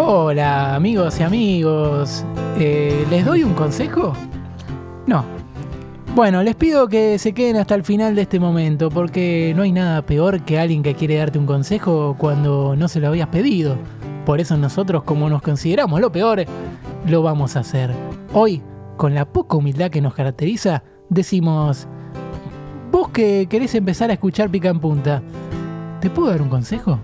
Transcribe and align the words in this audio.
Hola 0.00 0.76
amigos 0.76 1.18
y 1.18 1.24
amigos, 1.24 2.24
Eh, 2.56 3.04
¿les 3.10 3.24
doy 3.24 3.42
un 3.42 3.52
consejo? 3.54 4.12
No. 5.08 5.24
Bueno, 6.14 6.40
les 6.44 6.54
pido 6.54 6.86
que 6.86 7.18
se 7.18 7.32
queden 7.32 7.56
hasta 7.56 7.74
el 7.74 7.82
final 7.82 8.14
de 8.14 8.22
este 8.22 8.38
momento 8.38 8.90
porque 8.90 9.52
no 9.56 9.62
hay 9.64 9.72
nada 9.72 10.02
peor 10.02 10.42
que 10.42 10.60
alguien 10.60 10.84
que 10.84 10.94
quiere 10.94 11.16
darte 11.16 11.40
un 11.40 11.46
consejo 11.46 12.14
cuando 12.16 12.76
no 12.76 12.86
se 12.86 13.00
lo 13.00 13.08
habías 13.08 13.26
pedido. 13.26 13.76
Por 14.24 14.38
eso 14.38 14.56
nosotros, 14.56 15.02
como 15.02 15.28
nos 15.28 15.42
consideramos 15.42 16.00
lo 16.00 16.12
peor, 16.12 16.44
lo 17.08 17.22
vamos 17.22 17.56
a 17.56 17.60
hacer. 17.60 17.90
Hoy, 18.32 18.62
con 18.96 19.16
la 19.16 19.24
poca 19.24 19.56
humildad 19.56 19.90
que 19.90 20.00
nos 20.00 20.14
caracteriza, 20.14 20.84
decimos, 21.08 21.88
vos 22.92 23.08
que 23.08 23.48
querés 23.50 23.74
empezar 23.74 24.10
a 24.10 24.12
escuchar 24.12 24.48
Pica 24.48 24.68
en 24.68 24.78
Punta, 24.78 25.22
¿te 26.00 26.08
puedo 26.08 26.30
dar 26.30 26.40
un 26.40 26.48
consejo? 26.48 27.00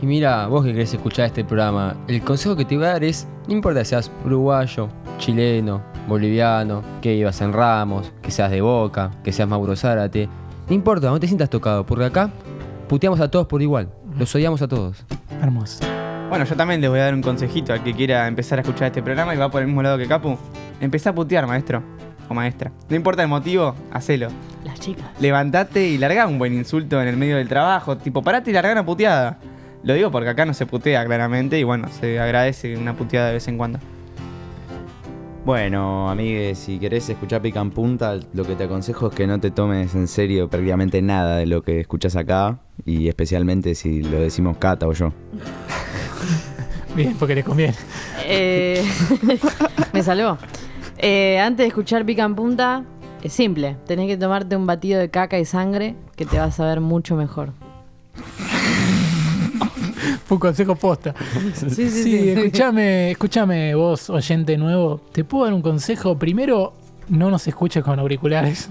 Y 0.00 0.06
mira, 0.06 0.46
vos 0.46 0.64
que 0.64 0.72
querés 0.72 0.94
escuchar 0.94 1.26
este 1.26 1.44
programa, 1.44 1.96
el 2.06 2.22
consejo 2.22 2.54
que 2.54 2.64
te 2.64 2.76
voy 2.76 2.86
a 2.86 2.90
dar 2.90 3.04
es, 3.04 3.26
no 3.48 3.54
importa 3.54 3.84
si 3.84 3.90
seas 3.90 4.12
uruguayo, 4.24 4.88
chileno, 5.18 5.82
boliviano, 6.06 6.82
que 7.02 7.14
vivas 7.14 7.40
en 7.40 7.52
Ramos, 7.52 8.12
que 8.22 8.30
seas 8.30 8.50
de 8.50 8.60
Boca, 8.60 9.10
que 9.24 9.32
seas 9.32 9.48
Mauro 9.48 9.74
Zárate, 9.74 10.28
no 10.68 10.74
importa, 10.74 11.08
no 11.08 11.18
te 11.18 11.26
sientas 11.26 11.50
tocado, 11.50 11.84
porque 11.84 12.04
acá 12.04 12.30
puteamos 12.88 13.18
a 13.20 13.28
todos 13.28 13.48
por 13.48 13.60
igual, 13.60 13.88
los 14.16 14.32
odiamos 14.34 14.62
a 14.62 14.68
todos. 14.68 15.04
Hermoso. 15.42 15.84
Bueno, 16.28 16.44
yo 16.44 16.54
también 16.54 16.80
les 16.80 16.90
voy 16.90 17.00
a 17.00 17.04
dar 17.04 17.14
un 17.14 17.22
consejito 17.22 17.72
al 17.72 17.82
que 17.82 17.94
quiera 17.94 18.28
empezar 18.28 18.58
a 18.58 18.62
escuchar 18.62 18.88
este 18.88 19.02
programa 19.02 19.34
y 19.34 19.38
va 19.38 19.50
por 19.50 19.62
el 19.62 19.66
mismo 19.66 19.82
lado 19.82 19.98
que 19.98 20.06
Capu. 20.06 20.36
Empezá 20.80 21.10
a 21.10 21.14
putear, 21.14 21.46
maestro 21.46 21.82
o 22.28 22.34
maestra. 22.34 22.70
No 22.88 22.94
importa 22.94 23.22
el 23.22 23.28
motivo, 23.28 23.74
hacelo. 23.90 24.28
Las 24.62 24.78
chicas. 24.78 25.06
Levantate 25.20 25.88
y 25.88 25.96
largá 25.96 26.26
un 26.26 26.38
buen 26.38 26.52
insulto 26.52 27.00
en 27.00 27.08
el 27.08 27.16
medio 27.16 27.36
del 27.36 27.48
trabajo. 27.48 27.96
Tipo, 27.96 28.22
parate 28.22 28.50
y 28.50 28.52
largá 28.54 28.72
una 28.72 28.84
puteada. 28.84 29.38
Lo 29.82 29.94
digo 29.94 30.10
porque 30.10 30.30
acá 30.30 30.44
no 30.44 30.54
se 30.54 30.66
putea 30.66 31.04
claramente 31.04 31.58
y 31.58 31.64
bueno, 31.64 31.88
se 31.88 32.18
agradece 32.18 32.76
una 32.76 32.94
puteada 32.96 33.28
de 33.28 33.34
vez 33.34 33.48
en 33.48 33.58
cuando. 33.58 33.78
Bueno, 35.44 36.10
amigues, 36.10 36.58
si 36.58 36.78
querés 36.78 37.08
escuchar 37.08 37.40
Pica 37.40 37.60
en 37.60 37.70
Punta, 37.70 38.18
lo 38.34 38.44
que 38.44 38.54
te 38.54 38.64
aconsejo 38.64 39.08
es 39.08 39.14
que 39.14 39.26
no 39.26 39.40
te 39.40 39.50
tomes 39.50 39.94
en 39.94 40.06
serio 40.06 40.50
prácticamente 40.50 41.00
nada 41.00 41.38
de 41.38 41.46
lo 41.46 41.62
que 41.62 41.80
escuchás 41.80 42.16
acá, 42.16 42.58
y 42.84 43.08
especialmente 43.08 43.74
si 43.74 44.02
lo 44.02 44.20
decimos 44.20 44.58
Cata 44.58 44.86
o 44.86 44.92
yo. 44.92 45.10
Bien, 46.94 47.16
porque 47.18 47.34
les 47.34 47.44
conviene. 47.46 47.74
Eh, 48.26 48.84
me 49.94 50.02
salvó. 50.02 50.36
Eh, 50.98 51.38
antes 51.38 51.64
de 51.64 51.68
escuchar 51.68 52.04
Pica 52.04 52.24
en 52.24 52.34
Punta, 52.34 52.84
es 53.22 53.32
simple. 53.32 53.76
Tenés 53.86 54.06
que 54.06 54.18
tomarte 54.18 54.54
un 54.54 54.66
batido 54.66 55.00
de 55.00 55.08
caca 55.08 55.38
y 55.38 55.46
sangre 55.46 55.94
que 56.14 56.26
te 56.26 56.38
vas 56.38 56.60
a 56.60 56.66
ver 56.66 56.80
mucho 56.80 57.16
mejor. 57.16 57.52
Fue 60.26 60.36
un 60.36 60.40
consejo 60.40 60.74
posta. 60.76 61.14
Sí, 61.54 61.70
sí, 61.70 61.90
Sí, 61.90 62.02
sí. 62.02 62.28
escúchame, 62.30 63.10
escúchame 63.12 63.74
vos, 63.74 64.10
oyente 64.10 64.56
nuevo. 64.56 65.00
¿Te 65.12 65.24
puedo 65.24 65.44
dar 65.44 65.54
un 65.54 65.62
consejo? 65.62 66.16
Primero, 66.18 66.72
no 67.08 67.30
nos 67.30 67.46
escuches 67.48 67.82
con 67.82 67.98
auriculares. 67.98 68.68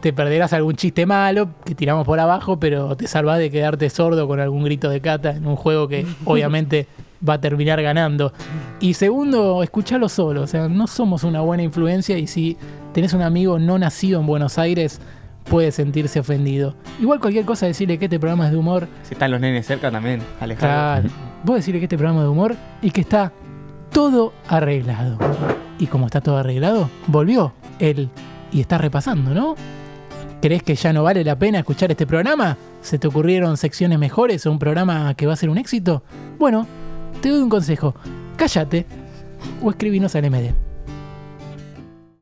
Te 0.00 0.12
perderás 0.12 0.52
algún 0.52 0.76
chiste 0.76 1.06
malo 1.06 1.48
que 1.64 1.74
tiramos 1.74 2.04
por 2.06 2.20
abajo, 2.20 2.58
pero 2.60 2.96
te 2.96 3.06
salvás 3.06 3.38
de 3.38 3.50
quedarte 3.50 3.88
sordo 3.90 4.28
con 4.28 4.38
algún 4.40 4.62
grito 4.64 4.88
de 4.90 5.00
cata 5.00 5.30
en 5.30 5.46
un 5.46 5.56
juego 5.56 5.88
que 5.88 6.06
obviamente 6.24 6.86
va 7.26 7.34
a 7.34 7.40
terminar 7.40 7.80
ganando. 7.82 8.32
Y 8.78 8.94
segundo, 8.94 9.62
escuchalo 9.62 10.08
solo. 10.08 10.42
O 10.42 10.46
sea, 10.46 10.68
no 10.68 10.86
somos 10.86 11.24
una 11.24 11.40
buena 11.40 11.62
influencia 11.62 12.18
y 12.18 12.26
si 12.26 12.56
tenés 12.92 13.14
un 13.14 13.22
amigo 13.22 13.58
no 13.58 13.78
nacido 13.78 14.20
en 14.20 14.26
Buenos 14.26 14.58
Aires, 14.58 15.00
puede 15.48 15.72
sentirse 15.72 16.20
ofendido. 16.20 16.74
Igual 17.00 17.20
cualquier 17.20 17.44
cosa, 17.44 17.66
decirle 17.66 17.98
que 17.98 18.06
este 18.06 18.18
programa 18.18 18.46
es 18.46 18.52
de 18.52 18.58
humor 18.58 18.88
Si 19.02 19.14
están 19.14 19.30
los 19.30 19.40
nenes 19.40 19.66
cerca 19.66 19.90
también, 19.90 20.20
alejado. 20.40 21.02
Claro. 21.02 21.08
Vos 21.44 21.56
decirle 21.56 21.80
que 21.80 21.86
este 21.86 21.96
programa 21.96 22.20
es 22.20 22.24
de 22.24 22.30
humor 22.30 22.56
y 22.82 22.90
que 22.90 23.00
está 23.00 23.32
todo 23.90 24.32
arreglado. 24.48 25.18
Y 25.78 25.86
como 25.86 26.06
está 26.06 26.20
todo 26.20 26.38
arreglado, 26.38 26.90
volvió 27.06 27.52
él 27.78 28.10
y 28.52 28.60
está 28.60 28.78
repasando, 28.78 29.34
¿no? 29.34 29.54
¿Crees 30.40 30.62
que 30.62 30.74
ya 30.74 30.92
no 30.92 31.02
vale 31.02 31.24
la 31.24 31.38
pena 31.38 31.58
escuchar 31.58 31.90
este 31.90 32.06
programa? 32.06 32.56
¿Se 32.82 32.98
te 32.98 33.08
ocurrieron 33.08 33.56
secciones 33.56 33.98
mejores 33.98 34.46
o 34.46 34.50
un 34.50 34.58
programa 34.58 35.14
que 35.14 35.26
va 35.26 35.32
a 35.32 35.36
ser 35.36 35.50
un 35.50 35.58
éxito? 35.58 36.02
Bueno, 36.38 36.66
te 37.20 37.30
doy 37.30 37.40
un 37.40 37.48
consejo. 37.48 37.94
Cállate 38.36 38.86
o 39.62 39.70
escribinos 39.70 40.14
al 40.14 40.30
MD. 40.30 40.65